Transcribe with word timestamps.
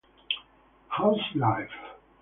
How's 0.87 1.21
Life? 1.35 1.69